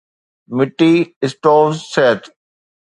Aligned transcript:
مٽي 0.55 0.91
stoves 1.31 1.77
صحت 1.93 2.19